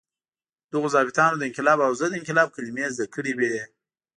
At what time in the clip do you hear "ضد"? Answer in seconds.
2.01-2.11